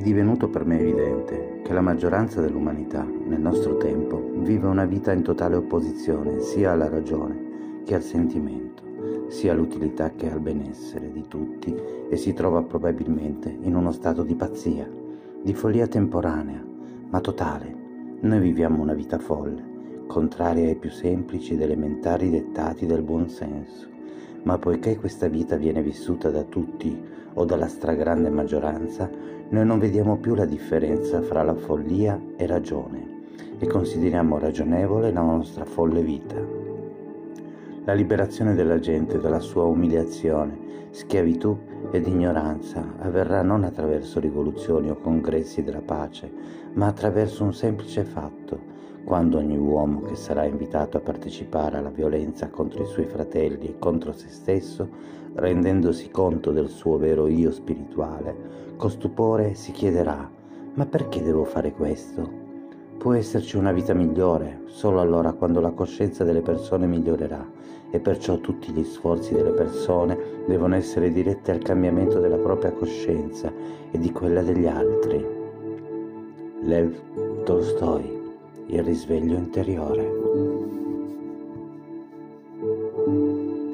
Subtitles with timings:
[0.00, 5.22] divenuto per me evidente che la maggioranza dell'umanità nel nostro tempo vive una vita in
[5.22, 8.82] totale opposizione sia alla ragione che al sentimento,
[9.28, 11.74] sia all'utilità che al benessere di tutti
[12.08, 14.88] e si trova probabilmente in uno stato di pazzia,
[15.40, 16.64] di follia temporanea,
[17.10, 17.82] ma totale.
[18.20, 19.62] Noi viviamo una vita folle,
[20.06, 23.93] contraria ai più semplici ed elementari dettati del buon senso,
[24.44, 26.98] ma poiché questa vita viene vissuta da tutti
[27.34, 29.10] o dalla stragrande maggioranza,
[29.48, 33.22] noi non vediamo più la differenza fra la follia e ragione
[33.58, 36.36] e consideriamo ragionevole la nostra folle vita.
[37.84, 41.56] La liberazione della gente dalla sua umiliazione, schiavitù
[41.90, 46.32] ed ignoranza avverrà non attraverso rivoluzioni o congressi della pace,
[46.74, 48.72] ma attraverso un semplice fatto,
[49.04, 53.78] quando ogni uomo che sarà invitato a partecipare alla violenza contro i suoi fratelli e
[53.78, 54.88] contro se stesso,
[55.34, 60.28] rendendosi conto del suo vero io spirituale, con stupore si chiederà,
[60.74, 62.42] ma perché devo fare questo?
[62.96, 67.46] Può esserci una vita migliore solo allora quando la coscienza delle persone migliorerà
[67.90, 73.52] e perciò tutti gli sforzi delle persone devono essere diretti al cambiamento della propria coscienza
[73.90, 75.24] e di quella degli altri.
[76.62, 78.23] Lev Tolstoi
[78.68, 80.53] il risveglio interiore.